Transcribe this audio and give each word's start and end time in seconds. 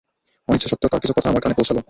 অনিচ্ছা 0.47 0.69
সত্ত্বেও 0.71 0.91
তার 0.91 1.01
কিছু 1.01 1.13
কথা 1.17 1.27
আমার 1.29 1.41
কানে 1.41 1.55
পৌঁছল। 1.57 1.77